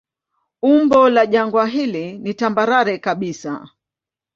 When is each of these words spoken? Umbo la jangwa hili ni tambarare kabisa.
Umbo 0.61 1.09
la 1.09 1.25
jangwa 1.27 1.67
hili 1.67 2.13
ni 2.19 2.33
tambarare 2.33 2.97
kabisa. 2.97 3.67